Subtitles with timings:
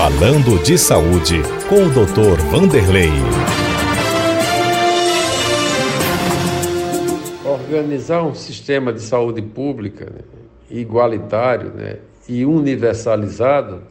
[0.00, 2.40] Falando de Saúde, com o Dr.
[2.50, 3.10] Vanderlei.
[7.44, 10.20] Organizar um sistema de saúde pública né,
[10.70, 13.82] igualitário né, e universalizado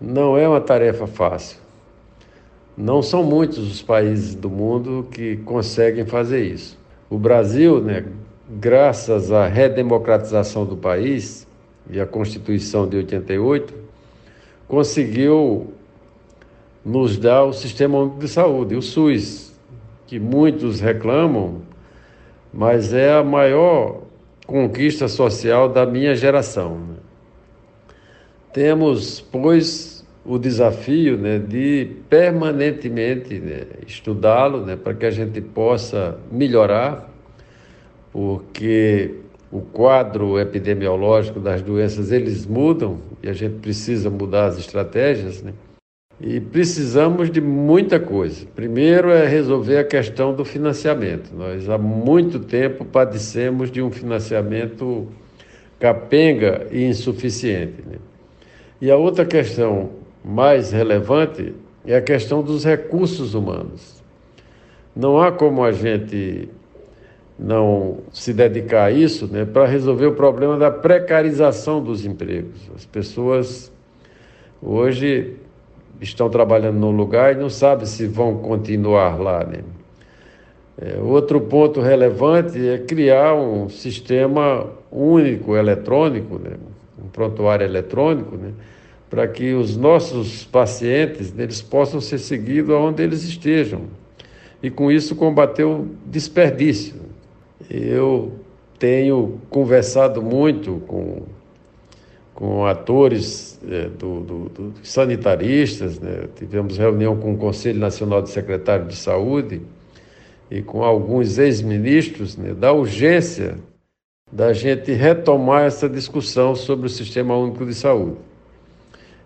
[0.00, 1.58] não é uma tarefa fácil.
[2.74, 6.78] Não são muitos os países do mundo que conseguem fazer isso.
[7.10, 8.06] O Brasil, né,
[8.48, 11.46] graças à redemocratização do país
[11.90, 13.89] e à Constituição de 88,
[14.70, 15.74] conseguiu
[16.84, 19.52] nos dar o Sistema Único de Saúde, o SUS,
[20.06, 21.62] que muitos reclamam,
[22.54, 24.02] mas é a maior
[24.46, 26.78] conquista social da minha geração.
[26.78, 26.96] Né.
[28.52, 36.16] Temos, pois, o desafio né, de permanentemente né, estudá-lo né, para que a gente possa
[36.30, 37.12] melhorar,
[38.12, 39.16] porque
[39.50, 45.52] o quadro epidemiológico das doenças eles mudam e a gente precisa mudar as estratégias, né?
[46.20, 48.46] E precisamos de muita coisa.
[48.54, 51.34] Primeiro é resolver a questão do financiamento.
[51.34, 55.08] Nós há muito tempo padecemos de um financiamento
[55.78, 57.82] capenga e insuficiente.
[57.86, 57.96] Né?
[58.82, 59.92] E a outra questão
[60.22, 61.54] mais relevante
[61.86, 64.02] é a questão dos recursos humanos.
[64.94, 66.50] Não há como a gente
[67.40, 72.70] não se dedicar a isso né, para resolver o problema da precarização dos empregos.
[72.76, 73.72] As pessoas
[74.62, 75.36] hoje
[76.00, 79.42] estão trabalhando num lugar e não sabem se vão continuar lá.
[79.42, 79.60] Né?
[80.78, 86.56] É, outro ponto relevante é criar um sistema único eletrônico, né?
[87.02, 88.52] um prontuário eletrônico, né?
[89.08, 93.84] para que os nossos pacientes eles possam ser seguidos aonde eles estejam
[94.62, 97.09] e com isso combater o desperdício.
[97.68, 98.32] Eu
[98.78, 101.22] tenho conversado muito com,
[102.34, 106.28] com atores é, do, do, do, sanitaristas, né?
[106.36, 109.60] tivemos reunião com o Conselho Nacional de Secretários de Saúde
[110.50, 113.58] e com alguns ex-ministros né, da urgência
[114.32, 118.16] da gente retomar essa discussão sobre o Sistema Único de Saúde.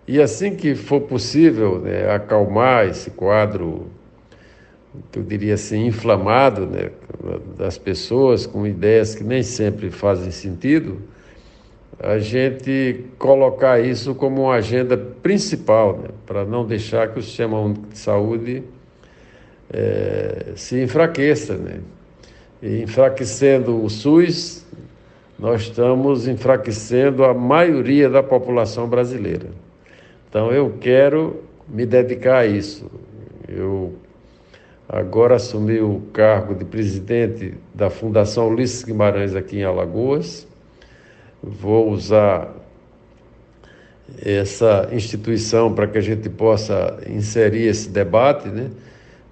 [0.07, 3.87] E assim que for possível né, acalmar esse quadro,
[5.15, 6.91] eu diria assim, inflamado né,
[7.57, 10.99] das pessoas com ideias que nem sempre fazem sentido,
[11.99, 17.59] a gente colocar isso como uma agenda principal, né, para não deixar que o Sistema
[17.59, 18.63] Único de Saúde
[19.71, 21.55] é, se enfraqueça.
[21.55, 21.79] Né?
[22.61, 24.65] E enfraquecendo o SUS,
[25.37, 29.47] nós estamos enfraquecendo a maioria da população brasileira.
[30.29, 32.89] Então eu quero me dedicar a isso.
[33.47, 33.93] Eu
[34.87, 40.47] agora assumi o cargo de presidente da Fundação Ulisses Guimarães aqui em Alagoas.
[41.41, 42.53] Vou usar
[44.21, 48.69] essa instituição para que a gente possa inserir esse debate, né?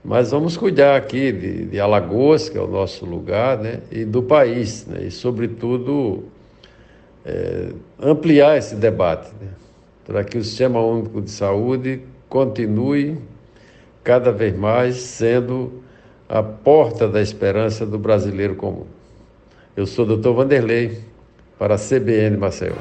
[0.04, 3.80] Mas vamos cuidar aqui de, de Alagoas, que é o nosso lugar, né?
[3.92, 5.04] E do país, né?
[5.04, 6.26] E, sobretudo,
[7.24, 7.70] é,
[8.02, 9.48] ampliar esse debate, né?
[10.06, 13.18] para que o Sistema Único de Saúde continue
[14.04, 15.84] cada vez mais sendo
[16.28, 18.86] a porta da esperança do brasileiro comum.
[19.76, 20.32] Eu sou o Dr.
[20.32, 21.00] Vanderlei,
[21.58, 22.76] para a CBN Maceió.